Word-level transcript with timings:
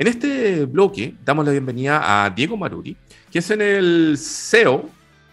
En 0.00 0.06
este 0.06 0.64
bloque 0.64 1.14
damos 1.26 1.44
la 1.44 1.50
bienvenida 1.50 2.24
a 2.24 2.30
Diego 2.30 2.56
Maruri, 2.56 2.96
que 3.30 3.40
es 3.40 3.50
en 3.50 3.60
el 3.60 4.16
CEO 4.16 4.88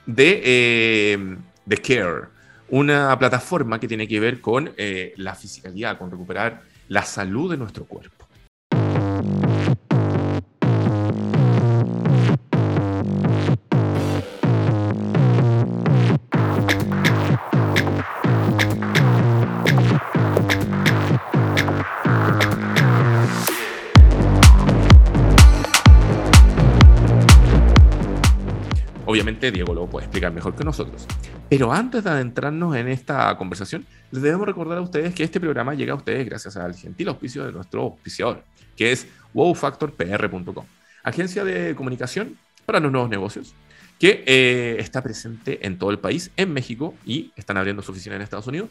de, 0.05 0.41
eh, 0.43 1.37
de 1.65 1.77
Care, 1.77 2.27
una 2.67 3.17
plataforma 3.17 3.79
que 3.79 3.87
tiene 3.87 4.09
que 4.09 4.19
ver 4.19 4.41
con 4.41 4.73
eh, 4.75 5.13
la 5.15 5.35
fisicalidad, 5.35 5.97
con 5.97 6.11
recuperar 6.11 6.63
la 6.89 7.03
salud 7.03 7.49
de 7.49 7.55
nuestro 7.55 7.85
cuerpo. 7.85 8.16
Obviamente 29.27 29.51
Diego 29.51 29.73
lo 29.73 29.89
puede 29.89 30.05
explicar 30.05 30.31
mejor 30.31 30.55
que 30.55 30.63
nosotros. 30.63 31.05
Pero 31.49 31.73
antes 31.73 32.01
de 32.01 32.09
adentrarnos 32.09 32.77
en 32.77 32.87
esta 32.87 33.37
conversación, 33.37 33.85
les 34.09 34.21
debemos 34.21 34.47
recordar 34.47 34.77
a 34.77 34.81
ustedes 34.81 35.13
que 35.13 35.25
este 35.25 35.41
programa 35.41 35.73
llega 35.73 35.91
a 35.91 35.97
ustedes 35.97 36.25
gracias 36.25 36.55
al 36.55 36.73
gentil 36.73 37.09
auspicio 37.09 37.45
de 37.45 37.51
nuestro 37.51 37.81
auspiciador, 37.81 38.41
que 38.77 38.93
es 38.93 39.05
wowfactorpr.com, 39.33 40.65
agencia 41.03 41.43
de 41.43 41.75
comunicación 41.75 42.37
para 42.65 42.79
los 42.79 42.89
nuevos 42.89 43.09
negocios, 43.09 43.53
que 43.99 44.23
eh, 44.25 44.77
está 44.79 45.03
presente 45.03 45.59
en 45.67 45.77
todo 45.77 45.91
el 45.91 45.99
país, 45.99 46.31
en 46.37 46.53
México, 46.53 46.95
y 47.05 47.33
están 47.35 47.57
abriendo 47.57 47.81
su 47.81 47.91
oficina 47.91 48.15
en 48.15 48.21
Estados 48.21 48.47
Unidos, 48.47 48.69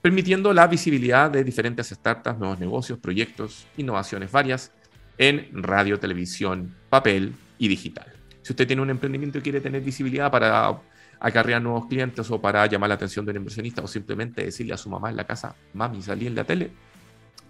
permitiendo 0.00 0.54
la 0.54 0.66
visibilidad 0.66 1.30
de 1.30 1.44
diferentes 1.44 1.90
startups, 1.90 2.38
nuevos 2.38 2.58
negocios, 2.58 2.98
proyectos, 2.98 3.66
innovaciones 3.76 4.32
varias 4.32 4.72
en 5.18 5.62
radio, 5.62 6.00
televisión, 6.00 6.74
papel 6.88 7.34
y 7.58 7.68
digital. 7.68 8.19
Si 8.42 8.52
usted 8.52 8.66
tiene 8.66 8.82
un 8.82 8.90
emprendimiento 8.90 9.38
y 9.38 9.42
quiere 9.42 9.60
tener 9.60 9.82
visibilidad 9.82 10.30
para 10.30 10.80
acarrear 11.20 11.60
nuevos 11.60 11.86
clientes 11.86 12.30
o 12.30 12.40
para 12.40 12.66
llamar 12.66 12.88
la 12.88 12.94
atención 12.94 13.24
de 13.24 13.32
un 13.32 13.38
inversionista 13.38 13.82
o 13.82 13.86
simplemente 13.86 14.44
decirle 14.44 14.72
a 14.74 14.76
su 14.76 14.88
mamá 14.88 15.10
en 15.10 15.16
la 15.16 15.24
casa, 15.24 15.54
mami, 15.74 16.00
salí 16.02 16.26
en 16.26 16.34
la 16.34 16.44
tele, 16.44 16.70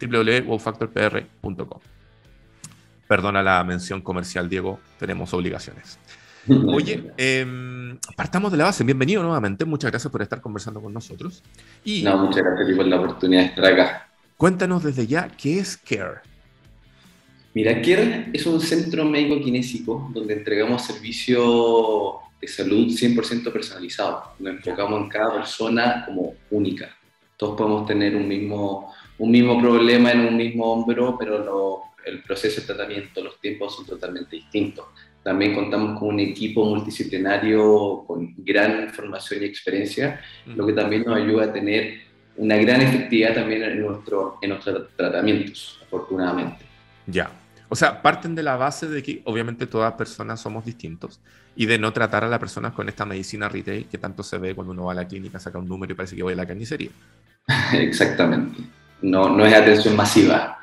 www.wowfactorpr.com. 0.01 1.81
Perdona 3.07 3.43
la 3.43 3.63
mención 3.65 4.01
comercial, 4.03 4.49
Diego, 4.49 4.81
tenemos 4.99 5.33
obligaciones. 5.35 5.99
Oye, 6.49 7.13
em, 7.17 7.99
partamos 8.17 8.51
de 8.51 8.59
la 8.59 8.65
base. 8.65 8.85
Bienvenido 8.85 9.23
nuevamente. 9.23 9.65
Muchas 9.65 9.91
gracias 9.91 10.11
por 10.11 10.23
estar 10.23 10.41
conversando 10.41 10.81
con 10.81 10.93
nosotros. 10.93 11.43
Y 11.85 12.03
no, 12.03 12.17
muchas 12.19 12.43
gracias 12.43 12.77
por 12.77 12.87
la 12.87 12.97
oportunidad 12.97 13.43
de 13.43 13.47
estar 13.49 13.65
acá. 13.67 14.09
Cuéntanos 14.37 14.83
desde 14.83 15.07
ya 15.07 15.29
qué 15.29 15.59
es 15.59 15.77
CARE. 15.77 16.30
Mira, 17.53 17.83
CARE 17.83 18.31
es 18.33 18.47
un 18.47 18.61
centro 18.61 19.05
médico 19.05 19.41
kinésico 19.41 20.09
donde 20.15 20.35
entregamos 20.35 20.83
servicio 20.83 22.21
de 22.41 22.47
salud 22.47 22.87
100% 22.87 23.53
personalizado. 23.53 24.35
Nos 24.39 24.55
enfocamos 24.55 25.03
en 25.03 25.09
cada 25.09 25.35
persona 25.35 26.05
como 26.07 26.35
única. 26.51 26.97
Todos 27.37 27.57
podemos 27.57 27.87
tener 27.87 28.15
un 28.15 28.29
mismo, 28.29 28.93
un 29.19 29.31
mismo 29.31 29.61
problema 29.61 30.13
en 30.13 30.21
un 30.21 30.37
mismo 30.37 30.73
hombro, 30.73 31.17
pero 31.19 31.83
el 32.07 32.23
proceso 32.23 32.61
de 32.61 32.67
tratamiento, 32.69 33.23
los 33.23 33.41
tiempos 33.41 33.75
son 33.75 33.85
totalmente 33.85 34.37
distintos. 34.37 34.87
También 35.23 35.55
contamos 35.55 35.99
con 35.99 36.11
un 36.11 36.21
equipo 36.21 36.65
multidisciplinario 36.65 38.05
con 38.07 38.33
gran 38.39 38.91
formación 38.91 39.43
y 39.43 39.47
experiencia, 39.47 40.21
lo 40.47 40.65
que 40.67 40.73
también 40.73 41.03
nos 41.03 41.17
ayuda 41.17 41.47
a 41.47 41.53
tener 41.53 42.01
una 42.37 42.57
gran 42.57 42.81
efectividad 42.81 43.35
también 43.35 43.65
en, 43.65 43.81
nuestro, 43.81 44.39
en 44.41 44.51
nuestros 44.51 44.97
tratamientos, 44.97 45.79
afortunadamente. 45.83 46.65
Ya. 47.07 47.40
O 47.73 47.77
sea, 47.77 48.03
parten 48.03 48.35
de 48.35 48.43
la 48.43 48.57
base 48.57 48.89
de 48.89 49.01
que 49.01 49.23
obviamente 49.25 49.65
todas 49.67 49.93
personas 49.93 50.41
somos 50.41 50.65
distintos 50.65 51.21
y 51.55 51.67
de 51.67 51.79
no 51.79 51.93
tratar 51.93 52.25
a 52.25 52.29
las 52.29 52.41
personas 52.41 52.73
con 52.73 52.89
esta 52.89 53.07
medicina 53.07 53.49
retail 53.49 53.87
que 53.87 53.97
tanto 53.97 54.25
se 54.25 54.39
ve 54.39 54.57
cuando 54.57 54.73
uno 54.73 54.87
va 54.87 54.93
a 54.93 54.97
la 54.97 55.07
clínica, 55.07 55.39
saca 55.39 55.59
un 55.59 55.69
número 55.69 55.93
y 55.93 55.97
parece 55.97 56.17
que 56.17 56.25
voy 56.25 56.33
a 56.33 56.37
la 56.37 56.47
carnicería. 56.47 56.91
Exactamente. 57.73 58.61
No, 59.03 59.31
no 59.31 59.47
es 59.47 59.55
atención 59.55 59.95
masiva. 59.95 60.59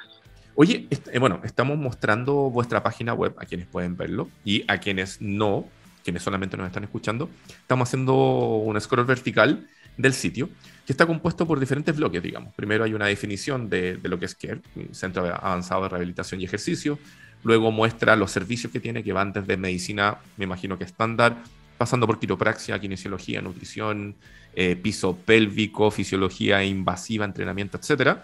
Oye, 0.55 0.85
eh, 0.89 1.19
bueno, 1.19 1.39
estamos 1.45 1.77
mostrando 1.77 2.49
vuestra 2.49 2.83
página 2.83 3.13
web 3.13 3.33
a 3.37 3.45
quienes 3.45 3.67
pueden 3.67 3.95
verlo 3.95 4.27
y 4.43 4.65
a 4.67 4.79
quienes 4.79 5.21
no, 5.21 5.65
quienes 6.03 6.23
solamente 6.23 6.57
nos 6.57 6.67
están 6.67 6.83
escuchando. 6.83 7.29
Estamos 7.47 7.87
haciendo 7.87 8.15
un 8.15 8.79
scroll 8.81 9.05
vertical 9.05 9.65
del 9.97 10.13
sitio, 10.13 10.49
que 10.85 10.93
está 10.93 11.05
compuesto 11.05 11.45
por 11.45 11.59
diferentes 11.59 11.95
bloques, 11.95 12.21
digamos. 12.21 12.53
Primero 12.53 12.83
hay 12.83 12.93
una 12.93 13.07
definición 13.07 13.69
de, 13.69 13.99
lo 14.03 14.19
que 14.19 14.25
es 14.25 14.35
CARE, 14.35 14.61
Centro 14.91 15.25
Avanzado 15.25 15.83
de 15.83 15.89
Rehabilitación 15.89 16.39
y 16.39 16.45
Ejercicio. 16.45 16.97
Luego 17.43 17.71
muestra 17.71 18.15
los 18.15 18.31
servicios 18.31 18.71
que 18.71 18.79
tiene, 18.79 19.03
que 19.03 19.13
van 19.13 19.33
desde 19.33 19.57
medicina, 19.57 20.17
me 20.37 20.45
imagino 20.45 20.77
que 20.77 20.83
estándar, 20.83 21.37
pasando 21.77 22.07
por 22.07 22.19
quiropraxia, 22.19 22.79
kinesiología, 22.79 23.41
nutrición, 23.41 24.15
eh, 24.55 24.75
piso 24.75 25.15
pélvico, 25.15 25.91
fisiología 25.91 26.63
invasiva, 26.63 27.25
entrenamiento, 27.25 27.77
etc. 27.77 28.17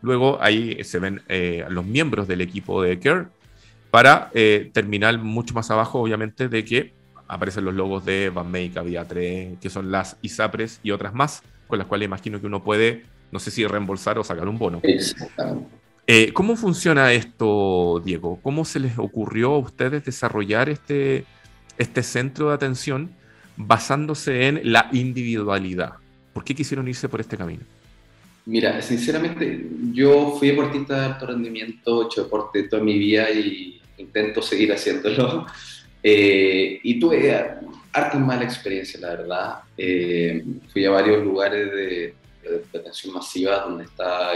Luego 0.00 0.38
ahí 0.40 0.82
se 0.84 0.98
ven 0.98 1.22
eh, 1.28 1.64
los 1.68 1.84
miembros 1.84 2.28
del 2.28 2.40
equipo 2.40 2.82
de 2.82 2.98
CARE 2.98 3.26
para 3.90 4.30
eh, 4.34 4.70
terminar 4.72 5.18
mucho 5.18 5.54
más 5.54 5.70
abajo, 5.70 6.00
obviamente, 6.00 6.48
de 6.48 6.64
que 6.64 6.94
aparecen 7.28 7.64
los 7.64 7.74
logos 7.74 8.04
de 8.04 8.30
Banmake, 8.30 8.80
Vía 8.84 9.06
3, 9.06 9.58
que 9.60 9.70
son 9.70 9.90
las 9.90 10.16
ISAPRES 10.22 10.80
y 10.82 10.90
otras 10.90 11.14
más, 11.14 11.42
con 11.66 11.78
las 11.78 11.86
cuales 11.86 12.06
imagino 12.06 12.40
que 12.40 12.46
uno 12.46 12.62
puede, 12.62 13.04
no 13.32 13.38
sé 13.38 13.50
si 13.50 13.66
reembolsar 13.66 14.18
o 14.18 14.24
sacar 14.24 14.48
un 14.48 14.58
bono. 14.58 14.80
Eh, 16.06 16.32
¿Cómo 16.32 16.56
funciona 16.56 17.12
esto, 17.12 18.00
Diego? 18.04 18.38
¿Cómo 18.42 18.64
se 18.64 18.78
les 18.78 18.96
ocurrió 18.98 19.54
a 19.54 19.58
ustedes 19.58 20.04
desarrollar 20.04 20.68
este, 20.68 21.24
este 21.78 22.02
centro 22.04 22.48
de 22.48 22.54
atención 22.54 23.10
basándose 23.56 24.46
en 24.46 24.60
la 24.72 24.88
individualidad? 24.92 25.94
¿Por 26.32 26.44
qué 26.44 26.54
quisieron 26.54 26.86
irse 26.86 27.08
por 27.08 27.20
este 27.20 27.36
camino? 27.36 27.62
Mira, 28.44 28.80
sinceramente, 28.80 29.66
yo 29.92 30.36
fui 30.38 30.48
deportista 30.48 31.00
de 31.00 31.06
alto 31.06 31.26
rendimiento, 31.26 32.02
he 32.02 32.06
hecho 32.06 32.22
deporte 32.22 32.62
toda 32.64 32.80
mi 32.80 32.96
vida 32.96 33.28
y 33.32 33.80
intento 33.98 34.40
seguir 34.40 34.72
haciéndolo. 34.72 35.46
Eh, 36.08 36.78
y 36.84 37.00
tuve 37.00 37.34
harta 37.92 38.16
mala 38.16 38.44
experiencia, 38.44 39.00
la 39.00 39.08
verdad. 39.08 39.54
Eh, 39.76 40.40
fui 40.72 40.84
a 40.84 40.90
varios 40.90 41.24
lugares 41.24 41.72
de, 41.72 42.14
atención 42.72 43.12
masiva 43.12 43.58
donde 43.58 43.82
está 43.82 44.30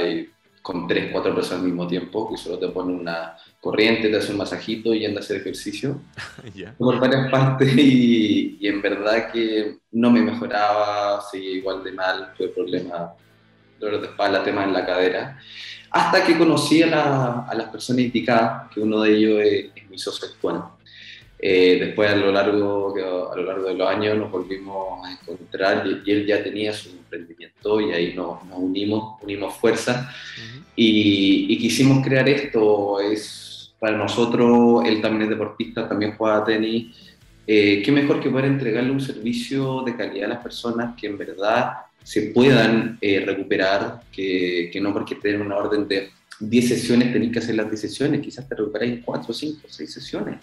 con 0.63 0.89
tres, 0.89 1.13
cuatro 1.13 1.33
personas 1.33 1.61
al 1.61 1.69
mismo 1.69 1.87
tiempo, 1.87 2.29
que 2.29 2.37
solo 2.37 2.59
te 2.59 2.67
ponen 2.71 2.99
una 2.99 3.37
corriente, 3.61 4.09
te 4.09 4.17
hacen 4.17 4.33
un 4.33 4.39
masajito 4.39 4.93
y 4.93 5.07
andas 5.07 5.23
a 5.23 5.25
hacer 5.27 5.37
ejercicio. 5.43 6.01
Por 6.79 6.99
varias 6.99 7.31
partes 7.31 7.73
y, 7.77 8.59
en 8.67 8.83
verdad 8.83 9.31
que 9.31 9.79
no 9.93 10.11
me 10.11 10.23
mejoraba, 10.23 11.21
seguía 11.31 11.59
igual 11.59 11.85
de 11.85 11.93
mal, 11.93 12.33
tuve 12.37 12.49
problemas, 12.49 13.13
dolor 13.79 14.01
de 14.01 14.09
espalda, 14.09 14.43
temas 14.43 14.67
en 14.67 14.73
la 14.73 14.85
cadera. 14.85 15.39
Hasta 15.93 16.25
que 16.25 16.37
conocí 16.37 16.83
a, 16.83 16.89
las 17.55 17.69
personas 17.71 18.03
indicadas, 18.03 18.73
que 18.75 18.81
uno 18.81 19.03
de 19.03 19.17
ellos 19.17 19.41
es, 19.45 19.89
mi 19.89 19.99
socio 19.99 20.29
actual. 20.29 20.65
Eh, 21.43 21.79
después 21.81 22.11
a 22.11 22.17
lo, 22.17 22.31
largo, 22.31 22.95
a 23.33 23.37
lo 23.37 23.43
largo 23.43 23.69
de 23.69 23.75
los 23.75 23.89
años 23.89 24.19
nos 24.19 24.31
volvimos 24.31 25.07
a 25.07 25.13
encontrar 25.13 25.87
y, 25.87 26.11
él 26.11 26.27
ya 26.27 26.43
tenía 26.43 26.71
su 26.75 26.91
emprendimiento 26.91 27.81
y 27.81 27.93
ahí 27.93 28.13
nos, 28.15 28.41
unimos, 28.53 29.23
unimos 29.23 29.57
fuerzas 29.57 30.15
y, 30.77 31.57
quisimos 31.59 32.05
crear 32.05 32.29
esto. 32.29 33.01
Es 33.01 33.73
para 33.79 33.97
nosotros, 33.97 34.85
él 34.85 35.01
también 35.01 35.23
es 35.23 35.29
deportista, 35.31 35.89
también 35.89 36.15
juega 36.19 36.45
tenis. 36.45 36.95
Eh, 37.47 37.81
qué 37.83 37.91
mejor 37.91 38.21
que 38.21 38.29
poder 38.29 38.45
entregarle 38.45 38.91
un 38.91 39.01
servicio 39.01 39.83
de 39.83 39.97
calidad 39.97 40.27
a 40.27 40.35
las 40.35 40.43
personas 40.43 40.95
que 40.95 41.07
en 41.07 41.17
verdad 41.17 41.73
se 42.05 42.33
puedan 42.33 42.99
eh, 43.01 43.25
recuperar, 43.25 44.03
que, 44.13 44.69
que, 44.71 44.81
no 44.81 44.93
porque 44.93 45.15
tener 45.15 45.41
una 45.41 45.57
orden 45.57 45.89
de 45.89 46.11
10 46.39 46.69
sesiones 46.69 47.13
tenéis 47.13 47.33
que 47.33 47.39
hacer 47.39 47.55
las 47.55 47.69
10 47.69 47.81
sesiones, 47.81 48.21
quizás 48.21 48.47
te 48.47 48.55
recuperáis 48.55 48.93
en 48.93 49.01
4, 49.03 49.33
5, 49.33 49.61
6 49.67 49.93
sesiones. 49.93 50.37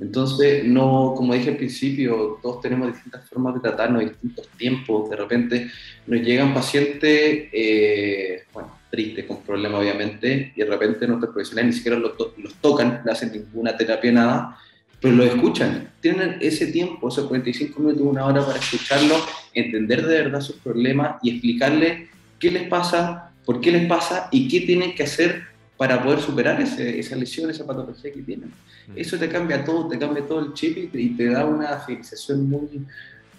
Entonces, 0.00 0.64
no, 0.64 1.14
como 1.16 1.34
dije 1.34 1.50
al 1.50 1.56
principio, 1.56 2.38
todos 2.42 2.60
tenemos 2.60 2.92
distintas 2.92 3.28
formas 3.28 3.54
de 3.54 3.60
tratarnos, 3.60 4.02
distintos 4.02 4.48
tiempos. 4.58 5.08
De 5.08 5.16
repente 5.16 5.70
nos 6.06 6.20
llegan 6.20 6.52
pacientes, 6.52 7.48
eh, 7.52 8.42
bueno, 8.52 8.76
tristes, 8.90 9.24
con 9.24 9.42
problemas 9.42 9.80
obviamente, 9.80 10.52
y 10.54 10.60
de 10.60 10.66
repente 10.66 11.06
nuestros 11.06 11.32
profesionales 11.32 11.74
ni 11.74 11.76
siquiera 11.76 11.98
los, 11.98 12.12
los 12.36 12.54
tocan, 12.56 13.02
no 13.04 13.12
hacen 13.12 13.32
ninguna 13.32 13.76
terapia, 13.76 14.12
nada, 14.12 14.58
pero 15.00 15.14
los 15.14 15.26
escuchan. 15.26 15.90
Tienen 16.00 16.36
ese 16.40 16.66
tiempo, 16.66 17.08
esos 17.08 17.26
45 17.26 17.80
minutos, 17.80 18.02
una 18.02 18.26
hora 18.26 18.44
para 18.44 18.58
escucharlo, 18.58 19.16
entender 19.54 20.06
de 20.06 20.22
verdad 20.22 20.40
sus 20.40 20.56
problemas 20.56 21.16
y 21.22 21.30
explicarles 21.30 22.08
qué 22.38 22.50
les 22.50 22.68
pasa, 22.68 23.32
por 23.44 23.60
qué 23.60 23.72
les 23.72 23.86
pasa 23.86 24.28
y 24.30 24.48
qué 24.48 24.60
tienen 24.60 24.94
que 24.94 25.04
hacer 25.04 25.51
para 25.76 26.02
poder 26.02 26.20
superar 26.20 26.60
esa 26.60 27.16
lesión, 27.16 27.50
esa 27.50 27.66
patología 27.66 28.12
que 28.12 28.22
tienen. 28.22 28.50
Mm. 28.88 28.92
Eso 28.96 29.18
te 29.18 29.28
cambia 29.28 29.64
todo, 29.64 29.88
te 29.88 29.98
cambia 29.98 30.26
todo 30.26 30.40
el 30.40 30.52
chip 30.52 30.94
y 30.94 31.16
te, 31.16 31.30
da 31.30 31.44
una 31.44 31.78
fidelización 31.78 32.48
muy, 32.48 32.86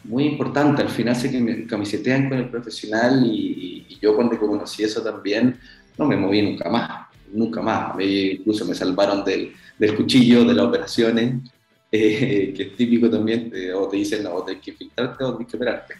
muy 0.03 0.25
importante. 0.25 0.81
Al 0.81 0.89
final 0.89 1.15
se 1.15 1.31
que 1.31 1.39
me 1.39 1.65
camisetean 1.65 2.29
con 2.29 2.37
el 2.39 2.49
profesional 2.49 3.23
y, 3.25 3.97
yo 4.01 4.15
cuando 4.15 4.37
conocí 4.37 4.83
eso 4.83 5.01
también 5.01 5.57
no 5.97 6.05
me 6.05 6.17
moví 6.17 6.41
nunca 6.41 6.69
más. 6.69 7.07
nunca 7.31 7.61
más. 7.61 7.95
incluso 8.01 8.65
me 8.65 8.75
salvaron 8.75 9.23
del, 9.23 9.53
del, 9.77 9.95
cuchillo, 9.95 10.43
de 10.43 10.53
las 10.53 10.65
operaciones, 10.65 11.49
eh, 11.91 12.53
que 12.53 12.63
es 12.63 12.75
típico 12.75 13.09
también, 13.09 13.53
o 13.75 13.87
te 13.87 13.97
dicen, 13.97 14.23
no, 14.23 14.43
hay 14.45 14.57
que 14.57 14.73
filtrarte 14.73 15.23
o 15.23 15.37
tienes 15.37 15.49
que 15.49 15.55
operarte. 15.55 15.93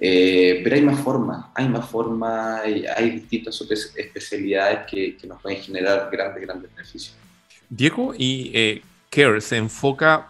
Eh, 0.00 0.60
pero 0.64 0.76
hay 0.76 0.82
más 0.82 1.00
formas, 1.00 1.46
hay 1.54 1.68
más 1.68 1.88
formas, 1.88 2.62
hay, 2.62 2.84
hay 2.86 3.10
distintas 3.10 3.60
especialidades 3.96 4.80
que, 4.90 5.16
que, 5.16 5.26
nos 5.26 5.40
pueden 5.40 5.60
generar 5.60 6.08
grandes, 6.10 6.42
grandes 6.42 6.74
beneficios. 6.74 7.14
Diego, 7.68 8.14
y 8.16 8.50
eh, 8.54 8.82
CARE 9.10 9.40
se 9.40 9.56
enfoca 9.58 10.28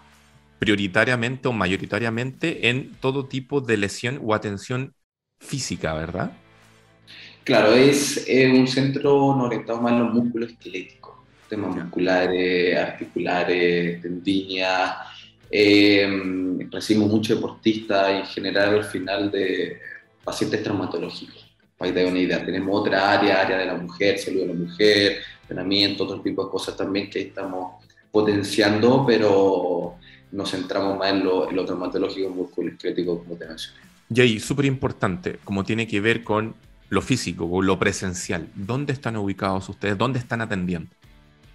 prioritariamente 0.58 1.48
o 1.48 1.52
mayoritariamente 1.52 2.68
en 2.68 2.92
todo 3.00 3.26
tipo 3.26 3.60
de 3.60 3.76
lesión 3.76 4.20
o 4.22 4.34
atención 4.34 4.94
física, 5.40 5.94
¿verdad? 5.94 6.32
Claro, 7.44 7.72
es 7.72 8.28
un 8.52 8.68
centro 8.68 9.16
orientado 9.16 9.80
más 9.80 9.92
a 9.94 9.98
los 9.98 10.14
músculos 10.14 10.52
esqueléticos, 10.52 11.16
temas 11.48 11.74
musculares, 11.74 12.78
articulares, 12.78 14.00
tendinias. 14.00 14.96
Eh, 15.54 16.08
recibimos 16.70 17.10
muchos 17.10 17.36
deportistas 17.36 18.10
y 18.10 18.16
en 18.20 18.26
general 18.26 18.76
al 18.76 18.84
final 18.84 19.30
de 19.30 19.78
pacientes 20.24 20.62
traumatológicos. 20.62 21.46
Para 21.76 21.92
que 21.92 22.00
te 22.00 22.06
una 22.06 22.18
idea, 22.18 22.44
tenemos 22.44 22.80
otra 22.80 23.12
área, 23.12 23.42
área 23.42 23.58
de 23.58 23.66
la 23.66 23.74
mujer, 23.74 24.18
salud 24.18 24.40
de 24.40 24.46
la 24.46 24.54
mujer, 24.54 25.18
entrenamiento, 25.42 26.04
otro 26.04 26.22
tipo 26.22 26.44
de 26.44 26.50
cosas 26.50 26.74
también 26.74 27.10
que 27.10 27.20
estamos 27.20 27.84
potenciando, 28.10 29.04
pero 29.06 29.96
nos 30.30 30.50
centramos 30.50 30.96
más 30.96 31.12
en 31.12 31.24
lo, 31.24 31.50
en 31.50 31.56
lo 31.56 31.64
traumatológico, 31.66 32.30
musculoesquelético, 32.30 33.18
como 33.18 33.36
te 33.36 33.46
mencioné. 33.46 33.78
Y 34.14 34.20
ahí, 34.20 34.40
súper 34.40 34.64
importante, 34.64 35.38
como 35.44 35.64
tiene 35.64 35.86
que 35.86 36.00
ver 36.00 36.22
con 36.22 36.54
lo 36.88 37.02
físico 37.02 37.46
o 37.46 37.62
lo 37.62 37.78
presencial, 37.78 38.48
¿dónde 38.54 38.92
están 38.92 39.16
ubicados 39.16 39.68
ustedes? 39.68 39.98
¿Dónde 39.98 40.18
están 40.18 40.40
atendiendo? 40.40 40.90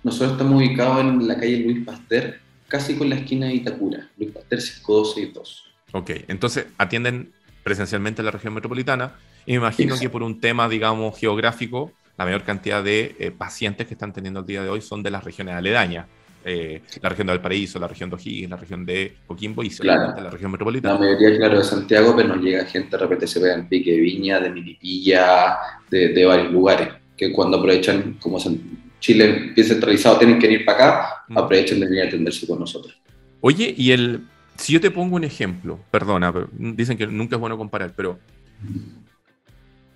Nosotros 0.04 0.34
estamos 0.34 0.56
ubicados 0.56 1.02
en 1.02 1.28
la 1.28 1.36
calle 1.36 1.58
Luis 1.60 1.86
Pasteur, 1.86 2.40
casi 2.68 2.96
con 2.96 3.10
la 3.10 3.16
esquina 3.16 3.48
de 3.48 3.56
Itacura, 3.56 4.10
Luis 4.18 4.32
Pasteur 4.32 4.62
5262. 4.62 5.64
Ok, 5.94 6.12
entonces 6.28 6.66
atienden 6.78 7.32
presencialmente 7.64 8.22
en 8.22 8.26
la 8.26 8.32
región 8.32 8.54
metropolitana 8.54 9.16
y 9.46 9.52
me 9.52 9.58
imagino 9.58 9.98
que 9.98 10.10
por 10.10 10.24
un 10.24 10.40
tema, 10.40 10.68
digamos, 10.68 11.18
geográfico, 11.18 11.92
la 12.18 12.26
mayor 12.26 12.44
cantidad 12.44 12.84
de 12.84 13.16
eh, 13.20 13.32
pacientes 13.32 13.88
que 13.88 13.94
están 13.94 14.12
teniendo 14.12 14.42
el 14.42 14.46
día 14.46 14.64
de 14.64 14.70
hoy 14.70 14.82
son 14.82 15.04
de 15.04 15.12
las 15.12 15.24
regiones 15.24 15.56
aledañas. 15.56 16.08
Eh, 16.44 16.82
la 17.02 17.10
región 17.10 17.28
de 17.28 17.34
Valparaíso, 17.34 17.78
la 17.78 17.88
región 17.88 18.10
de 18.10 18.16
O'Higgins, 18.16 18.50
la 18.50 18.56
región 18.56 18.86
de 18.86 19.18
Coquimbo 19.28 19.64
y 19.64 19.70
claro. 19.70 20.22
la 20.22 20.30
región 20.30 20.52
metropolitana. 20.52 20.94
La 20.94 21.00
mayoría, 21.00 21.38
claro, 21.38 21.58
de 21.58 21.64
Santiago, 21.64 22.14
pero 22.16 22.30
nos 22.30 22.42
llega 22.42 22.64
gente, 22.66 22.92
de 22.92 22.98
repente 22.98 23.28
se 23.28 23.40
ve 23.40 23.52
en 23.54 23.68
Pique 23.68 23.92
de 23.92 24.00
Viña, 24.00 24.40
de 24.40 24.50
Milipilla, 24.50 25.58
de, 25.90 26.10
de, 26.10 26.26
varios 26.26 26.52
lugares, 26.52 26.90
que 27.18 27.34
cuando 27.34 27.58
aprovechan, 27.58 28.14
como 28.14 28.40
Chile 29.00 29.52
bien 29.56 29.68
centralizado, 29.68 30.18
tienen 30.18 30.40
que 30.40 30.52
ir 30.52 30.66
para 30.66 30.78
acá, 30.78 31.24
aprovechan 31.36 31.80
de 31.80 31.86
venir 31.86 32.04
a 32.04 32.08
atenderse 32.08 32.48
con 32.48 32.60
nosotros. 32.60 32.98
Oye, 33.42 33.74
y 33.78 33.92
el, 33.92 34.22
si 34.58 34.74
yo 34.74 34.82
te 34.82 34.92
pongo 34.92 35.16
un 35.16 35.24
ejemplo, 35.24 35.80
perdona, 35.92 36.34
dicen 36.52 36.98
que 36.98 37.08
nunca 37.08 37.36
es 37.36 37.40
bueno 37.40 37.58
comparar, 37.58 37.94
pero 37.96 38.20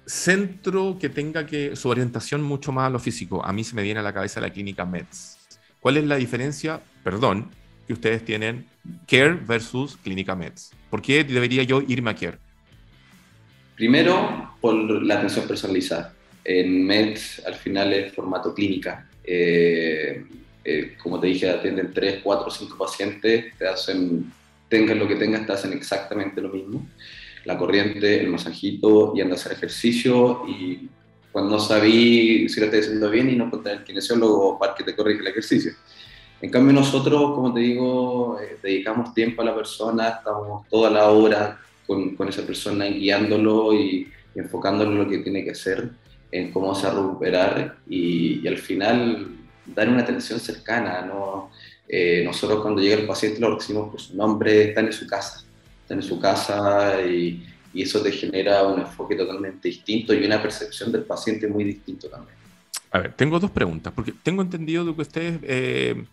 centro 0.06 0.98
que 1.00 1.10
tenga 1.10 1.46
que 1.46 1.76
su 1.76 1.90
orientación 1.90 2.42
mucho 2.42 2.72
más 2.72 2.88
a 2.88 2.90
lo 2.90 3.00
físico, 3.00 3.44
a 3.44 3.52
mí 3.52 3.64
se 3.64 3.76
me 3.76 3.82
viene 3.82 4.00
a 4.00 4.04
la 4.04 4.14
cabeza 4.14 4.40
la 4.42 4.50
clínica 4.50 4.86
MEDS 4.86 5.42
¿Cuál 5.82 5.98
es 5.98 6.06
la 6.06 6.16
diferencia, 6.16 6.80
perdón, 7.04 7.50
que 7.88 7.94
ustedes 7.94 8.24
tienen 8.24 8.68
Care 9.08 9.34
versus 9.34 9.98
Clínica 9.98 10.36
Meds? 10.36 10.72
¿Por 10.92 11.02
qué 11.02 11.24
debería 11.24 11.64
yo 11.64 11.82
irme 11.82 12.12
a 12.12 12.16
Care? 12.16 12.38
Primero, 13.76 14.54
por 14.62 14.76
la 14.76 15.16
atención 15.16 15.48
personalizada. 15.48 16.14
En 16.44 16.86
Meds 16.86 17.42
al 17.46 17.56
final 17.56 17.94
es 17.94 18.14
formato 18.14 18.54
clínica. 18.54 19.08
Eh, 19.24 20.26
eh, 20.64 20.96
como 21.02 21.20
te 21.20 21.28
dije, 21.28 21.50
atienden 21.50 21.94
3, 21.94 22.22
4, 22.24 22.52
5 22.52 22.78
pacientes, 22.78 23.58
te 23.58 23.68
hacen, 23.68 24.32
tengan 24.70 25.00
lo 25.00 25.08
que 25.08 25.16
tengas, 25.16 25.46
te 25.46 25.54
hacen 25.54 25.74
exactamente 25.74 26.42
lo 26.42 26.50
mismo. 26.50 26.88
La 27.46 27.58
corriente, 27.58 28.20
el 28.20 28.28
masajito 28.28 29.14
y 29.16 29.22
anda 29.22 29.36
a 29.36 29.38
hacer 29.38 29.54
ejercicio 29.54 30.44
y 30.48 30.90
cuando 31.32 31.52
no 31.52 31.60
sabí 31.60 32.48
si 32.50 32.60
lo 32.60 32.66
estoy 32.66 32.82
haciendo 32.82 33.10
bien 33.10 33.30
y 33.30 33.36
no 33.36 33.46
encontré 33.46 33.74
el 33.74 33.84
kinesiólogo 33.84 34.60
para 34.60 34.76
que 34.76 34.84
te 34.84 34.96
corrija 34.96 35.22
el 35.22 35.28
ejercicio. 35.28 35.74
En 36.42 36.50
cambio 36.50 36.74
nosotros, 36.74 37.34
como 37.36 37.54
te 37.54 37.62
digo, 37.62 38.40
eh, 38.40 38.58
dedicamos 38.62 39.14
tiempo 39.14 39.42
a 39.42 39.46
la 39.46 39.56
persona, 39.56 40.10
estamos 40.10 40.68
toda 40.70 40.90
la 40.90 41.10
hora 41.10 41.60
con, 41.88 42.16
con 42.16 42.28
esa 42.28 42.42
persona 42.44 42.86
guiándolo 42.86 43.74
y, 43.74 44.08
enfocándolo 44.36 44.92
en 44.92 44.98
lo 44.98 45.10
que 45.10 45.20
tiene 45.20 45.44
que 45.44 45.52
hacer, 45.52 45.90
en 46.32 46.52
cómo 46.52 46.74
se 46.74 46.88
va 46.88 46.94
a 46.94 46.96
recuperar 46.96 47.78
y, 47.88 48.48
al 48.48 48.58
final 48.58 49.28
dar 49.66 49.90
una 49.90 50.02
atención 50.02 50.40
cercana. 50.40 51.02
¿no? 51.02 51.52
Eh, 51.88 52.24
nosotros 52.26 52.62
cuando 52.62 52.82
llega 52.82 52.96
el 52.96 53.08
paciente 53.08 53.40
lo 53.40 53.56
recibimos 53.56 53.90
por 53.90 54.02
su 54.02 54.16
nombre, 54.16 54.70
está 54.70 54.82
en 54.82 54.94
su 54.94 55.08
casa, 55.08 55.44
está 55.82 55.94
en 55.94 56.04
su 56.04 56.20
casa 56.20 57.02
y, 57.02 57.46
y 57.74 57.84
eso 57.84 58.02
te 58.02 58.12
genera 58.12 58.64
un 58.64 58.82
enfoque 58.82 59.16
totalmente 59.16 59.68
distinto 59.68 60.14
y 60.14 60.26
una 60.26 60.42
percepción 60.42 60.92
del 60.92 61.04
paciente 61.04 61.48
muy 61.48 61.64
distinto 61.64 62.08
también. 62.10 62.36
A 62.92 63.00
ver, 63.00 63.14
tengo 63.14 63.40
dos 63.40 63.52
preguntas, 63.52 63.94
porque 63.94 64.14
tengo 64.24 64.42
entendido 64.42 64.84
de 64.84 64.94
que 64.94 65.02
ustedes 65.02 65.40
eh, 65.44 66.06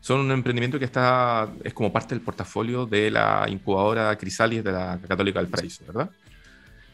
son 0.00 0.20
un 0.20 0.32
emprendimiento 0.32 0.78
que 0.78 0.86
está, 0.86 1.48
es 1.62 1.74
como 1.74 1.92
parte 1.92 2.14
del 2.14 2.24
portafolio 2.24 2.86
de 2.86 3.10
la 3.10 3.46
incubadora 3.48 4.16
Crisalis 4.16 4.64
de 4.64 4.72
la 4.72 4.98
Católica 5.06 5.40
del 5.40 5.48
Paraíso, 5.48 5.84
¿verdad? 5.86 6.10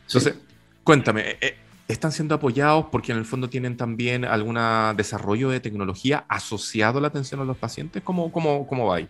Entonces, 0.06 0.34
cuéntame, 0.82 1.36
eh, 1.40 1.56
¿están 1.88 2.12
siendo 2.12 2.35
apoyados 2.35 2.87
porque 2.93 3.12
en 3.12 3.19
el 3.19 3.25
fondo 3.25 3.49
tienen 3.49 3.76
también 3.76 4.25
algún 4.25 4.58
desarrollo 4.96 5.49
de 5.49 5.61
tecnología 5.61 6.25
asociado 6.29 6.99
a 6.99 7.00
la 7.00 7.08
atención 7.08 7.40
a 7.40 7.44
los 7.44 7.56
pacientes? 7.56 8.02
¿Cómo, 8.02 8.31
cómo, 8.31 8.67
cómo 8.67 8.87
va 8.87 8.96
ahí? 8.96 9.08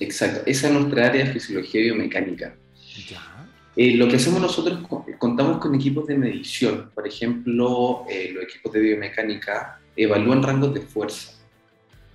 Exacto, 0.00 0.42
esa 0.46 0.68
es 0.68 0.72
nuestra 0.72 1.06
área 1.06 1.24
de 1.24 1.32
fisiología 1.32 1.82
biomecánica. 1.82 2.54
Ya. 3.08 3.38
Eh, 3.76 3.94
lo 3.96 4.08
que 4.08 4.16
hacemos 4.16 4.40
nosotros, 4.40 4.80
contamos 5.18 5.58
con 5.58 5.74
equipos 5.74 6.06
de 6.06 6.16
medición. 6.16 6.90
Por 6.94 7.06
ejemplo, 7.06 8.04
eh, 8.10 8.32
los 8.34 8.44
equipos 8.44 8.72
de 8.72 8.80
biomecánica 8.80 9.78
evalúan 9.94 10.42
rangos 10.42 10.74
de 10.74 10.80
fuerza. 10.80 11.34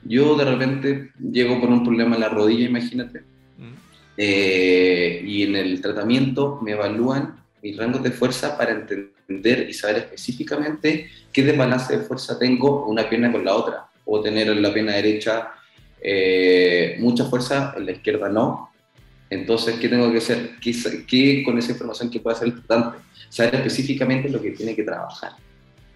Yo 0.03 0.35
de 0.35 0.43
repente 0.43 1.11
llego 1.19 1.61
con 1.61 1.71
un 1.71 1.83
problema 1.83 2.15
en 2.15 2.21
la 2.21 2.29
rodilla, 2.29 2.65
imagínate, 2.65 3.21
mm. 3.57 3.73
eh, 4.17 5.21
y 5.25 5.43
en 5.43 5.55
el 5.55 5.79
tratamiento 5.79 6.59
me 6.61 6.71
evalúan 6.71 7.42
mis 7.63 7.77
rangos 7.77 8.03
de 8.03 8.11
fuerza 8.11 8.57
para 8.57 8.71
entender 8.71 9.69
y 9.69 9.73
saber 9.73 9.97
específicamente 9.97 11.09
qué 11.31 11.43
desbalance 11.43 11.97
de 11.97 12.03
fuerza 12.03 12.37
tengo 12.37 12.85
una 12.85 13.09
pierna 13.09 13.31
con 13.31 13.43
la 13.43 13.55
otra, 13.55 13.87
o 14.05 14.21
tener 14.21 14.49
en 14.49 14.61
la 14.61 14.73
pierna 14.73 14.93
derecha 14.93 15.53
mucha 16.99 17.23
fuerza, 17.25 17.73
en 17.77 17.85
la 17.85 17.93
izquierda 17.93 18.27
no, 18.27 18.73
entonces, 19.33 19.79
¿qué 19.79 19.89
tengo 19.89 20.11
que 20.11 20.19
hacer? 20.19 20.51
¿Qué, 20.61 21.43
con 21.43 21.57
esa 21.57 21.71
información 21.71 22.09
que 22.09 22.19
puede 22.19 22.35
hacer 22.35 22.49
el 22.49 22.55
tratante? 22.63 22.99
Saber 23.29 23.55
específicamente 23.55 24.29
lo 24.29 24.41
que 24.41 24.51
tiene 24.51 24.75
que 24.75 24.83
trabajar. 24.83 25.31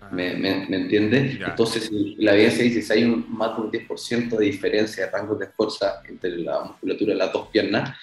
Ah. 0.02 0.10
¿Me, 0.12 0.36
me, 0.36 0.76
entiende? 0.76 1.40
Entonces, 1.46 1.90
la 2.18 2.34
evidencia 2.34 2.64
dice 2.64 2.82
si 2.82 2.94
hay 2.94 3.04
un, 3.04 3.26
más 3.30 3.56
de 3.56 3.62
un 3.62 3.72
10% 3.72 4.38
de 4.38 4.46
diferencia 4.46 5.06
de 5.06 5.12
rangos 5.12 5.38
de 5.40 5.48
fuerza 5.48 6.02
entre 6.08 6.38
la 6.38 6.64
musculatura 6.64 7.14
de 7.14 7.20
las 7.20 7.32
dos 7.32 7.48
piernas, 7.50 7.96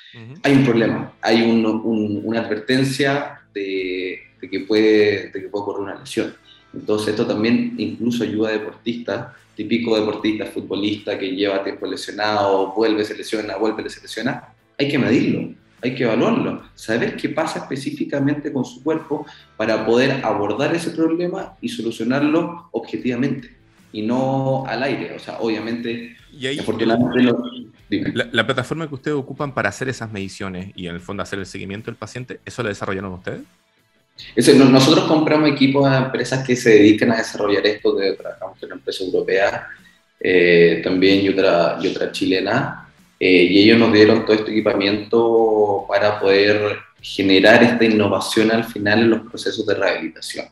hay 0.43 0.53
un 0.53 0.65
problema. 0.65 1.12
Hay 1.21 1.43
una 1.43 2.41
advertencia 2.41 3.41
de, 3.55 4.21
que 4.51 4.61
puede, 4.61 5.31
de 5.31 5.41
que 5.41 5.49
puede 5.49 5.63
ocurrir 5.63 5.83
una 5.83 6.01
lesión. 6.01 6.35
Entonces, 6.75 7.09
esto 7.09 7.27
también 7.27 7.75
incluso 7.79 8.25
ayuda 8.25 8.49
a 8.49 8.53
deportistas, 8.53 9.29
típico 9.55 9.99
deportista, 9.99 10.47
futbolista 10.47 11.19
que 11.19 11.31
lleva 11.31 11.63
tiempo 11.63 11.87
lesionado, 11.87 12.73
vuelve, 12.75 13.05
se 13.05 13.17
lesiona, 13.17 13.57
vuelve, 13.57 13.89
se 13.89 14.03
lesiona 14.03 14.55
hay 14.79 14.89
que 14.89 14.99
medirlo, 14.99 15.55
hay 15.83 15.95
que 15.95 16.05
evaluarlo, 16.05 16.63
saber 16.75 17.17
qué 17.17 17.29
pasa 17.29 17.61
específicamente 17.61 18.53
con 18.53 18.65
su 18.65 18.83
cuerpo 18.83 19.27
para 19.57 19.87
poder 19.87 20.25
abordar 20.25 20.75
ese 20.75 20.91
problema 20.91 21.57
y 21.61 21.69
solucionarlo 21.69 22.69
objetivamente 22.73 23.55
y 23.93 24.03
no 24.03 24.65
al 24.67 24.83
aire. 24.83 25.15
O 25.15 25.19
sea, 25.19 25.39
obviamente, 25.41 26.17
¿Y 26.33 26.47
ahí, 26.47 26.59
la, 27.88 28.29
la, 28.33 28.47
plataforma 28.47 28.88
que 28.88 28.95
ustedes 28.95 29.17
ocupan 29.17 29.53
para 29.53 29.69
hacer 29.69 29.88
esas 29.88 30.11
mediciones 30.11 30.73
y 30.75 30.87
en 30.87 30.95
el 30.95 31.00
fondo 31.00 31.23
hacer 31.23 31.38
el 31.38 31.47
seguimiento 31.47 31.87
del 31.87 31.97
paciente, 31.97 32.41
¿eso 32.45 32.62
lo 32.62 32.69
desarrollaron 32.69 33.12
ustedes? 33.12 33.43
nosotros 34.71 35.07
compramos 35.07 35.50
equipos 35.50 35.87
a 35.87 35.99
empresas 35.99 36.47
que 36.47 36.55
se 36.57 36.71
dedican 36.71 37.12
a 37.12 37.17
desarrollar 37.17 37.67
esto, 37.67 37.95
de, 37.95 38.14
trabajamos 38.14 38.59
con 38.59 38.67
una 38.69 38.76
empresa 38.76 39.05
europea 39.05 39.69
eh, 40.21 40.81
también 40.85 41.25
y 41.25 41.29
otra, 41.29 41.79
y 41.81 41.88
otra 41.88 42.12
chilena, 42.12 42.88
eh, 43.19 43.43
y 43.45 43.62
ellos 43.62 43.79
nos 43.79 43.93
dieron 43.93 44.25
todo 44.25 44.37
este 44.37 44.53
equipamiento 44.53 45.85
para 45.88 46.21
poder 46.21 46.76
generar 47.00 47.62
esta 47.62 47.85
innovación 47.85 48.50
al 48.50 48.64
final 48.64 49.00
en 49.00 49.11
los 49.11 49.21
procesos 49.29 49.67
de 49.67 49.75
rehabilitación. 49.75 50.47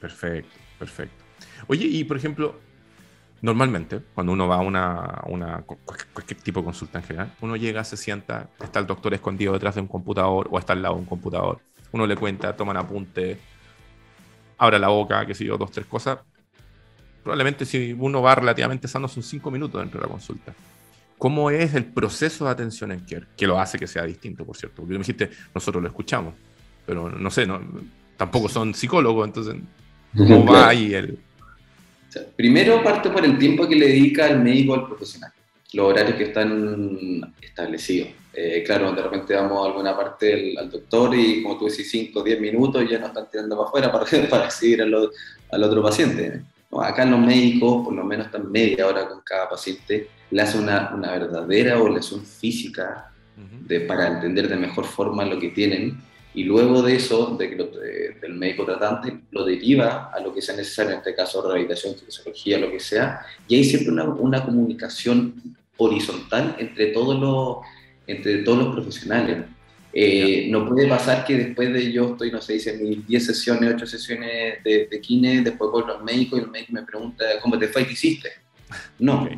Perfecto, 0.00 0.54
perfecto. 0.78 1.24
Oye, 1.66 1.86
y 1.86 2.04
por 2.04 2.16
ejemplo, 2.16 2.58
normalmente 3.44 4.00
cuando 4.14 4.32
uno 4.32 4.48
va 4.48 4.56
a 4.56 4.60
una, 4.60 5.20
una, 5.26 5.62
cualquier 6.14 6.40
tipo 6.40 6.60
de 6.60 6.64
consulta 6.64 7.00
en 7.00 7.04
general, 7.04 7.34
uno 7.42 7.56
llega, 7.56 7.84
se 7.84 7.98
sienta, 7.98 8.48
está 8.58 8.78
el 8.78 8.86
doctor 8.86 9.12
escondido 9.12 9.52
detrás 9.52 9.74
de 9.74 9.82
un 9.82 9.86
computador 9.86 10.48
o 10.50 10.58
está 10.58 10.72
al 10.72 10.80
lado 10.80 10.94
de 10.94 11.02
un 11.02 11.06
computador, 11.06 11.60
uno 11.92 12.06
le 12.06 12.16
cuenta, 12.16 12.56
toman 12.56 12.78
apunte, 12.78 13.38
abra 14.56 14.78
la 14.78 14.88
boca, 14.88 15.26
qué 15.26 15.34
sé 15.34 15.44
yo, 15.44 15.58
dos, 15.58 15.70
tres 15.70 15.84
cosas. 15.84 16.20
probablemente 17.22 17.66
si 17.66 17.92
uno 17.92 18.22
va 18.22 18.34
relativamente 18.34 18.88
sano 18.88 19.08
son 19.08 19.22
cinco 19.22 19.50
minutos 19.50 19.78
dentro 19.78 20.00
de 20.00 20.06
la 20.06 20.10
consulta. 20.10 20.54
¿Cómo 21.18 21.50
es 21.50 21.74
el 21.74 21.84
proceso 21.84 22.46
de 22.46 22.50
atención 22.50 22.92
en 22.92 23.00
CARE? 23.00 23.26
Que 23.36 23.46
lo 23.46 23.60
hace 23.60 23.78
que 23.78 23.86
sea 23.86 24.04
distinto, 24.04 24.46
por 24.46 24.56
cierto. 24.56 24.76
Porque 24.76 24.94
me 24.94 24.98
dijiste, 25.00 25.30
nosotros 25.54 25.82
lo 25.82 25.88
escuchamos, 25.88 26.32
pero 26.86 27.10
no 27.10 27.30
sé, 27.30 27.46
no, 27.46 27.60
tampoco 28.16 28.48
son 28.48 28.72
psicólogos, 28.72 29.26
entonces, 29.26 29.56
¿cómo 30.16 30.46
va 30.46 30.68
ahí 30.68 30.94
el...? 30.94 31.18
Primero 32.36 32.82
parte 32.82 33.10
por 33.10 33.24
el 33.24 33.38
tiempo 33.38 33.66
que 33.66 33.76
le 33.76 33.88
dedica 33.88 34.28
el 34.28 34.40
médico 34.40 34.74
al 34.74 34.86
profesional, 34.86 35.32
los 35.72 35.86
horarios 35.86 36.16
que 36.16 36.24
están 36.24 37.34
establecidos. 37.40 38.08
Eh, 38.32 38.64
claro, 38.66 38.92
de 38.92 39.02
repente 39.02 39.34
vamos 39.34 39.64
a 39.64 39.70
alguna 39.70 39.96
parte 39.96 40.54
al 40.58 40.68
doctor 40.68 41.14
y 41.14 41.42
como 41.42 41.56
tú 41.56 41.66
decís, 41.66 41.88
5 41.90 42.18
o 42.18 42.22
10 42.22 42.40
minutos 42.40 42.84
ya 42.90 42.98
nos 42.98 43.08
están 43.08 43.30
tirando 43.30 43.56
para 43.56 43.68
afuera 43.68 43.92
para, 43.92 44.28
para 44.30 44.50
seguir 44.50 44.82
al, 44.82 45.10
al 45.52 45.62
otro 45.62 45.82
paciente. 45.82 46.42
acá 46.80 47.04
los 47.04 47.20
médicos, 47.20 47.84
por 47.84 47.94
lo 47.94 48.04
menos 48.04 48.26
están 48.26 48.50
media 48.50 48.86
hora 48.88 49.06
con 49.08 49.20
cada 49.20 49.48
paciente, 49.48 50.08
le 50.30 50.42
hacen 50.42 50.62
una, 50.62 50.92
una 50.94 51.12
verdadera 51.12 51.74
evaluación 51.74 52.24
física 52.24 53.10
de, 53.66 53.80
para 53.80 54.08
entender 54.08 54.48
de 54.48 54.56
mejor 54.56 54.84
forma 54.84 55.24
lo 55.24 55.38
que 55.38 55.48
tienen 55.50 56.00
y 56.34 56.42
luego 56.42 56.82
de 56.82 56.96
eso, 56.96 57.36
de 57.38 57.48
que 57.48 57.56
lo, 57.56 57.66
del 57.66 58.34
médico 58.34 58.64
tratante, 58.64 59.20
lo 59.30 59.44
deriva 59.44 60.10
a 60.12 60.18
lo 60.20 60.34
que 60.34 60.42
sea 60.42 60.56
necesario, 60.56 60.92
en 60.92 60.98
este 60.98 61.14
caso 61.14 61.40
rehabilitación, 61.42 61.94
fisiología, 61.94 62.58
lo 62.58 62.70
que 62.70 62.80
sea, 62.80 63.20
y 63.46 63.54
hay 63.54 63.64
siempre 63.64 63.92
una, 63.92 64.04
una 64.04 64.44
comunicación 64.44 65.40
horizontal 65.76 66.56
entre 66.58 66.86
todos 66.88 67.18
los, 67.20 67.58
entre 68.06 68.38
todos 68.38 68.58
los 68.58 68.74
profesionales. 68.74 69.44
Eh, 69.92 70.48
no 70.50 70.68
puede 70.68 70.88
pasar 70.88 71.24
que 71.24 71.36
después 71.36 71.72
de 71.72 71.92
yo 71.92 72.10
estoy, 72.10 72.32
no 72.32 72.42
sé, 72.42 72.56
hice 72.56 72.76
mis 72.78 73.06
10 73.06 73.26
sesiones, 73.26 73.74
8 73.76 73.86
sesiones 73.86 74.64
de, 74.64 74.88
de 74.90 75.00
kine, 75.00 75.40
después 75.42 75.70
voy 75.70 75.84
al 75.86 76.02
médico 76.02 76.36
y 76.36 76.40
el 76.40 76.50
médico 76.50 76.72
me 76.72 76.82
pregunta, 76.82 77.24
¿cómo 77.40 77.56
te 77.56 77.68
fue? 77.68 77.86
¿Qué 77.86 77.92
hiciste? 77.92 78.30
No. 78.98 79.28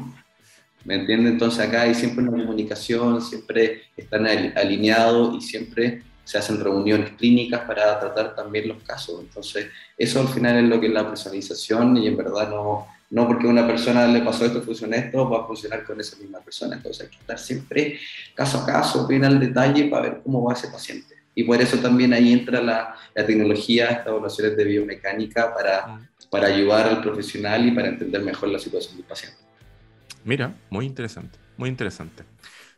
¿Me 0.86 0.94
entiende? 0.94 1.28
Entonces 1.28 1.60
acá 1.60 1.82
hay 1.82 1.94
siempre 1.94 2.24
una 2.24 2.42
comunicación, 2.42 3.20
siempre 3.20 3.82
están 3.98 4.26
alineados 4.26 5.36
y 5.36 5.46
siempre 5.46 6.02
se 6.26 6.38
hacen 6.38 6.58
reuniones 6.58 7.10
clínicas 7.10 7.60
para 7.60 8.00
tratar 8.00 8.34
también 8.34 8.66
los 8.66 8.82
casos. 8.82 9.20
Entonces, 9.20 9.68
eso 9.96 10.20
al 10.20 10.26
final 10.26 10.56
es 10.56 10.64
lo 10.64 10.80
que 10.80 10.88
es 10.88 10.92
la 10.92 11.06
personalización 11.06 11.96
y 11.98 12.08
en 12.08 12.16
verdad 12.16 12.50
no, 12.50 12.88
no 13.10 13.28
porque 13.28 13.46
a 13.46 13.50
una 13.50 13.64
persona 13.64 14.08
le 14.08 14.22
pasó 14.22 14.44
esto, 14.44 14.60
funciona 14.60 14.96
esto, 14.96 15.30
va 15.30 15.44
a 15.44 15.46
funcionar 15.46 15.84
con 15.84 16.00
esa 16.00 16.16
misma 16.16 16.40
persona. 16.40 16.74
Entonces, 16.74 17.04
hay 17.04 17.10
que 17.10 17.20
estar 17.20 17.38
siempre 17.38 18.00
caso 18.34 18.58
a 18.58 18.66
caso, 18.66 19.06
bien 19.06 19.24
al 19.24 19.38
detalle 19.38 19.84
para 19.84 20.02
ver 20.02 20.20
cómo 20.24 20.42
va 20.42 20.54
ese 20.54 20.66
paciente. 20.66 21.14
Y 21.32 21.44
por 21.44 21.60
eso 21.60 21.78
también 21.78 22.12
ahí 22.12 22.32
entra 22.32 22.60
la, 22.60 22.96
la 23.14 23.24
tecnología, 23.24 23.90
estas 23.90 24.08
evaluaciones 24.08 24.56
de 24.56 24.64
biomecánica 24.64 25.54
para, 25.54 25.86
mm. 25.86 26.08
para 26.28 26.48
ayudar 26.48 26.88
al 26.88 27.02
profesional 27.02 27.68
y 27.68 27.70
para 27.70 27.86
entender 27.86 28.20
mejor 28.22 28.48
la 28.48 28.58
situación 28.58 28.96
del 28.96 29.06
paciente. 29.06 29.38
Mira, 30.24 30.56
muy 30.70 30.86
interesante, 30.86 31.38
muy 31.56 31.68
interesante. 31.68 32.24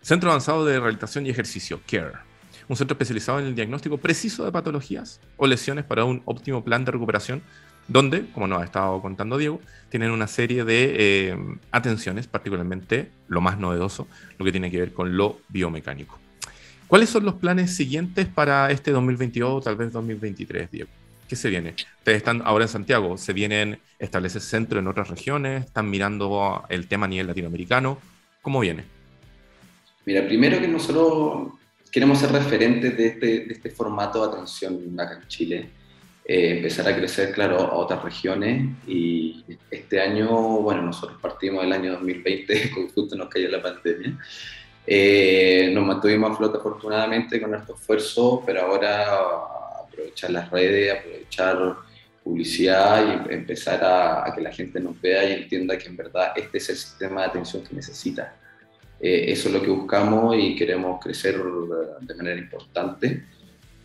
Centro 0.02 0.28
Avanzado 0.28 0.67
de 0.67 0.75
Rehabilitación 0.75 1.25
y 1.25 1.31
Ejercicio, 1.31 1.81
CARE 1.90 2.27
un 2.69 2.77
centro 2.77 2.95
especializado 2.95 3.41
en 3.41 3.47
el 3.47 3.55
diagnóstico 3.55 3.99
preciso 3.99 4.45
de 4.45 4.53
patologías 4.53 5.21
o 5.37 5.47
lesiones 5.47 5.85
para 5.85 6.05
un 6.05 6.23
óptimo 6.27 6.63
plan 6.63 6.85
de 6.85 6.93
recuperación, 6.93 7.43
donde, 7.89 8.27
como 8.33 8.47
nos 8.47 8.61
ha 8.61 8.65
estado 8.65 9.01
contando 9.01 9.39
Diego, 9.39 9.61
tienen 9.89 10.11
una 10.11 10.27
serie 10.27 10.65
de 10.65 10.95
eh, 11.31 11.39
atenciones, 11.71 12.27
particularmente 12.27 13.11
lo 13.29 13.41
más 13.41 13.59
novedoso, 13.59 14.07
lo 14.39 14.45
que 14.45 14.53
tiene 14.53 14.71
que 14.71 14.79
ver 14.79 14.93
con 14.93 15.17
lo 15.17 15.41
biomecánico. 15.49 16.19
¿Cuáles 16.87 17.09
son 17.09 17.25
los 17.25 17.35
planes 17.35 17.75
siguientes 17.75 18.27
para 18.27 18.71
este 18.71 18.93
2022 18.93 19.51
o 19.51 19.61
tal 19.61 19.77
vez 19.77 19.93
2023, 19.93 20.71
Diego? 20.71 20.91
¿Qué 21.29 21.37
se 21.37 21.51
viene? 21.51 21.75
Ustedes 21.99 22.19
están 22.19 22.43
ahora 22.45 22.65
en 22.65 22.69
Santiago, 22.69 23.19
¿se 23.19 23.35
vienen 23.35 23.79
establecer 23.99 24.41
centro 24.41 24.79
en 24.79 24.87
otras 24.87 25.09
regiones? 25.09 25.67
¿Están 25.67 25.91
mirando 25.91 26.65
el 26.71 26.87
tema 26.89 27.07
a 27.07 27.09
nivel 27.09 27.27
latinoamericano? 27.27 27.99
¿Cómo 28.41 28.61
viene? 28.61 28.85
Mira, 30.07 30.27
primero 30.27 30.59
que 30.59 30.69
nosotros 30.69 31.58
queremos 31.90 32.18
ser 32.18 32.33
referentes 32.33 32.97
de 32.97 33.07
este, 33.07 33.26
de 33.40 33.52
este 33.52 33.71
formato 33.71 34.23
de 34.23 34.35
atención 34.35 34.99
acá 34.99 35.21
en 35.21 35.28
Chile. 35.28 35.71
Eh, 36.25 36.57
empezar 36.57 36.87
a 36.87 36.95
crecer, 36.95 37.33
claro, 37.33 37.59
a 37.59 37.75
otras 37.75 38.02
regiones 38.02 38.68
y 38.87 39.45
este 39.71 39.99
año, 39.99 40.28
bueno, 40.61 40.83
nosotros 40.83 41.18
partimos 41.23 41.62
del 41.62 41.73
año 41.73 41.92
2020, 41.92 42.71
con 42.75 42.88
justo 42.90 43.16
nos 43.16 43.28
cayó 43.28 43.49
la 43.49 43.62
pandemia. 43.62 44.18
Eh, 44.87 45.71
nos 45.73 45.87
mantuvimos 45.87 46.30
a 46.30 46.37
flote 46.37 46.59
afortunadamente 46.59 47.40
con 47.40 47.50
nuestro 47.50 47.75
esfuerzo, 47.75 48.42
pero 48.45 48.62
ahora 48.62 49.07
aprovechar 49.83 50.30
las 50.30 50.50
redes, 50.50 50.99
aprovechar 50.99 51.76
publicidad 52.23 53.26
y 53.30 53.33
empezar 53.33 53.83
a, 53.83 54.28
a, 54.28 54.35
que 54.35 54.42
la 54.42 54.52
gente 54.52 54.80
nos 54.80 55.00
vea 55.00 55.25
y 55.28 55.42
entienda 55.42 55.78
que 55.78 55.88
en 55.88 55.97
verdad 55.97 56.33
este 56.37 56.59
es 56.59 56.68
el 56.68 56.76
sistema 56.76 57.23
de 57.23 57.28
atención 57.28 57.64
que 57.64 57.75
necesita. 57.75 58.35
Eh, 59.00 59.26
eso 59.28 59.49
es 59.49 59.55
lo 59.55 59.62
que 59.62 59.71
buscamos 59.71 60.37
y 60.37 60.57
queremos 60.57 61.02
crecer 61.02 61.40
de 62.00 62.14
manera 62.14 62.38
importante. 62.38 63.23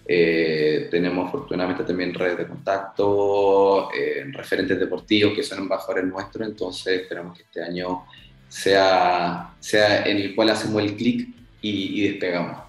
Eh, 0.05 0.89
tenemos 0.91 1.29
afortunadamente 1.29 1.83
también 1.83 2.13
redes 2.13 2.37
de 2.39 2.47
contacto, 2.47 3.89
eh, 3.93 4.25
referentes 4.33 4.77
deportivos 4.77 5.33
que 5.33 5.43
son 5.43 5.59
embajadores 5.59 6.05
nuestros, 6.05 6.45
entonces 6.45 7.01
esperamos 7.01 7.37
que 7.37 7.43
este 7.43 7.63
año 7.63 8.03
sea, 8.49 9.53
sea 9.59 10.03
en 10.05 10.17
el 10.17 10.35
cual 10.35 10.49
hacemos 10.49 10.81
el 10.81 10.95
clic 10.95 11.29
y, 11.61 12.05
despegamos. 12.09 12.63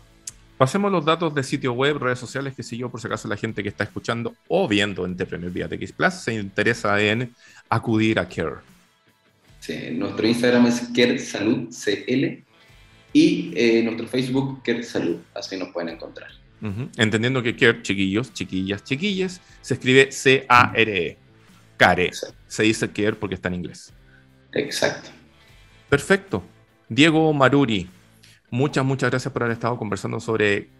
Pasemos 0.56 0.92
los 0.92 1.04
datos 1.04 1.34
de 1.34 1.42
sitio 1.42 1.72
web, 1.72 1.98
redes 1.98 2.20
sociales, 2.20 2.54
que 2.54 2.62
si 2.62 2.78
por 2.84 3.00
si 3.00 3.08
acaso 3.08 3.26
la 3.26 3.36
gente 3.36 3.64
que 3.64 3.68
está 3.68 3.82
escuchando 3.82 4.34
o 4.46 4.68
viendo 4.68 5.04
Entrepreneur 5.04 5.50
vía 5.50 5.68
TX 5.68 5.92
Plus 5.92 6.14
se 6.14 6.34
interesa 6.34 7.00
en 7.00 7.34
acudir 7.68 8.20
a 8.20 8.28
Care 8.28 8.73
nuestro 9.92 10.26
Instagram 10.26 10.66
es 10.66 10.88
KerSaludCL 10.94 12.42
y 13.12 13.52
eh, 13.54 13.82
nuestro 13.84 14.08
Facebook 14.08 14.62
KerSalud, 14.62 15.18
así 15.34 15.56
nos 15.56 15.68
pueden 15.68 15.90
encontrar. 15.90 16.30
Entendiendo 16.96 17.42
que 17.42 17.54
Care, 17.54 17.82
chiquillos, 17.82 18.32
chiquillas, 18.32 18.82
chiquilles, 18.84 19.40
se 19.60 19.74
escribe 19.74 20.10
C-A-R-E. 20.10 21.18
Care. 21.76 22.10
Se 22.46 22.62
dice 22.62 22.90
Care 22.90 23.12
porque 23.12 23.34
está 23.34 23.48
en 23.48 23.56
inglés. 23.56 23.92
Exacto. 24.52 25.10
Perfecto. 25.90 26.42
Diego 26.88 27.32
Maruri, 27.34 27.88
muchas, 28.50 28.84
muchas 28.84 29.10
gracias 29.10 29.32
por 29.32 29.42
haber 29.42 29.54
estado 29.54 29.76
conversando 29.76 30.20
sobre 30.20 30.70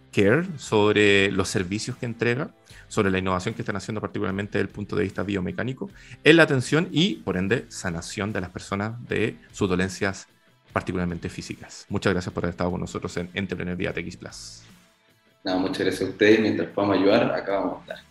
Sobre 0.57 1.29
los 1.31 1.49
servicios 1.49 1.97
que 1.97 2.05
entrega 2.05 2.49
sobre 2.87 3.11
la 3.11 3.17
innovación 3.17 3.53
que 3.53 3.61
están 3.61 3.75
haciendo 3.75 3.99
particularmente 3.99 4.57
desde 4.57 4.69
el 4.69 4.73
punto 4.73 4.95
de 4.95 5.03
vista 5.03 5.23
biomecánico 5.23 5.89
en 6.23 6.37
la 6.37 6.43
atención 6.43 6.87
y, 6.91 7.15
por 7.15 7.35
ende, 7.35 7.65
sanación 7.67 8.31
de 8.31 8.39
las 8.39 8.51
personas 8.51 8.93
de 9.09 9.35
sus 9.51 9.67
dolencias 9.67 10.29
particularmente 10.71 11.27
físicas. 11.27 11.85
Muchas 11.89 12.13
gracias 12.13 12.33
por 12.33 12.45
haber 12.45 12.51
estado 12.51 12.71
con 12.71 12.79
nosotros 12.79 13.17
en 13.17 13.29
Entrepreneur 13.33 13.75
Vía 13.75 13.91
TX 13.91 14.15
Plus. 14.17 14.61
Nada, 15.43 15.57
muchas 15.57 15.79
gracias 15.79 16.07
a 16.07 16.11
ustedes. 16.11 16.39
Mientras 16.39 16.69
podamos 16.69 16.97
ayudar, 16.97 17.33
acá 17.33 17.59
vamos 17.59 17.83
a 17.89 17.93
estar. 17.93 18.05